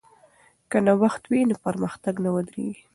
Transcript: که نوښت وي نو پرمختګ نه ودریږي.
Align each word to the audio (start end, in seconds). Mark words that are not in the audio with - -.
که 0.69 0.77
نوښت 0.85 1.23
وي 1.31 1.41
نو 1.49 1.55
پرمختګ 1.65 2.15
نه 2.25 2.29
ودریږي. 2.35 2.83